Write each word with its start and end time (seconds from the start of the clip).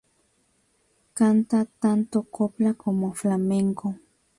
Canta 1.17 1.59
tanto 1.81 2.17
copla 2.35 2.73
como 2.73 3.13
flamenco. 3.13 3.87